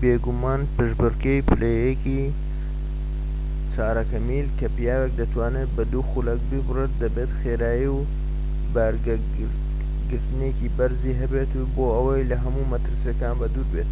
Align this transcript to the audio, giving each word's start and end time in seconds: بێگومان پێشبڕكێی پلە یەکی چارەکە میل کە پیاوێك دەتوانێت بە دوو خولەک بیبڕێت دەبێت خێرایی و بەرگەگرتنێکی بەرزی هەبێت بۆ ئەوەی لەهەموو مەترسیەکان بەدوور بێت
بێگومان 0.00 0.60
پێشبڕكێی 0.74 1.46
پلە 1.48 1.70
یەکی 1.88 2.20
چارەکە 3.72 4.18
میل 4.28 4.46
کە 4.58 4.66
پیاوێك 4.74 5.12
دەتوانێت 5.20 5.70
بە 5.76 5.84
دوو 5.92 6.08
خولەک 6.10 6.40
بیبڕێت 6.50 6.92
دەبێت 7.02 7.30
خێرایی 7.40 7.88
و 7.96 7.98
بەرگەگرتنێکی 8.74 10.72
بەرزی 10.76 11.18
هەبێت 11.20 11.50
بۆ 11.74 11.84
ئەوەی 11.96 12.28
لەهەموو 12.30 12.70
مەترسیەکان 12.72 13.34
بەدوور 13.40 13.66
بێت 13.72 13.90